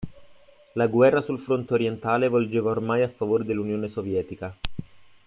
[0.73, 4.57] La guerra sul fronte orientale volgeva ormai a favore dell'Unione Sovietica.